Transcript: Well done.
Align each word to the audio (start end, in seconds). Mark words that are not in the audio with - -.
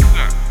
Well 0.00 0.14
done. 0.14 0.43